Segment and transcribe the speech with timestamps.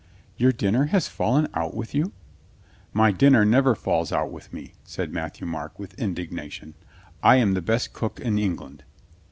[0.35, 2.11] "Your dinner has fallen out with you?"
[2.91, 6.73] "My dinner never falls out with me," said Mat thieu Marc with indignation.
[7.21, 8.83] "I am the best cook in England."